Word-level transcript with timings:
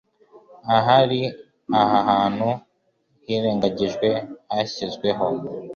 Ahari 0.77 1.21
aha 1.81 1.99
hantu 2.09 2.49
hirengagijwe 3.25 4.07
hashyizweho 4.51 5.25